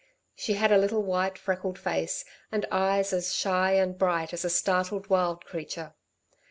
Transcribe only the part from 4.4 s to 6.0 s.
a startled wild creature.